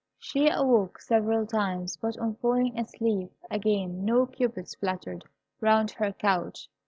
[0.17, 5.25] She awoke several times, but on falling asleep again no cupids fluttered
[5.59, 6.71] round her couch.